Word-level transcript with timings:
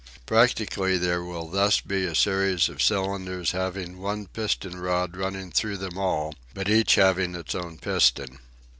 Practically 0.25 0.97
there 0.97 1.23
will 1.23 1.47
thus 1.47 1.79
be 1.79 2.05
a 2.05 2.15
series 2.15 2.69
of 2.69 2.81
cylinders 2.81 3.51
having 3.51 3.99
one 3.99 4.25
piston 4.25 4.79
rod 4.79 5.15
running 5.15 5.51
through 5.51 5.77
them 5.77 5.95
all, 5.95 6.33
but 6.55 6.67
each 6.67 6.95
having 6.95 7.35
its 7.35 7.53
own 7.53 7.77
piston. 7.77 8.39